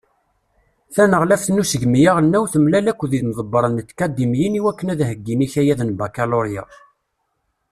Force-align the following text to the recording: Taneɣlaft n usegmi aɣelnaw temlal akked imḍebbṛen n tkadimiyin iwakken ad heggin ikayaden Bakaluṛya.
Taneɣlaft 0.93 1.47
n 1.51 1.61
usegmi 1.61 2.01
aɣelnaw 2.11 2.45
temlal 2.53 2.85
akked 2.91 3.11
imḍebbṛen 3.19 3.79
n 3.83 3.85
tkadimiyin 3.89 4.57
iwakken 4.59 4.91
ad 4.93 5.01
heggin 5.09 5.45
ikayaden 5.45 5.95
Bakaluṛya. 5.99 6.63